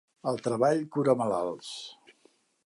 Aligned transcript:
El 0.29 0.39
treball 0.47 0.81
cura 0.95 1.15
malalts. 1.21 1.69